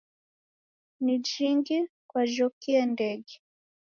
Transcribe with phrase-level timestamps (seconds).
[1.03, 3.35] Na jhingi kwajokie ndege?